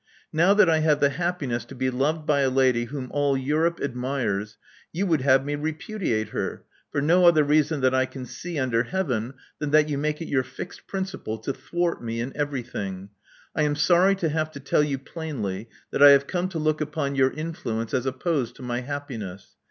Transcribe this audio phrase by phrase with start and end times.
[0.33, 3.79] Now that I have the happiness to be loved by a lady whom all Europe
[3.79, 4.57] admires,
[4.91, 8.57] you would have me repudi ate her, for no other reason that I can see
[8.57, 13.09] under Heaven than that you make it your fixed principle to thwart me in everything.
[13.55, 16.81] I am sorry to have to tell you plainly that I have come to look
[16.81, 19.49] upon your influence as opposed to my happiness.